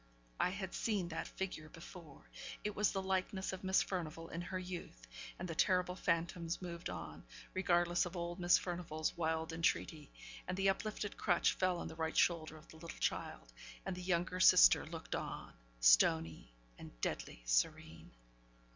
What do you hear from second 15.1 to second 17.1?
on, stony, and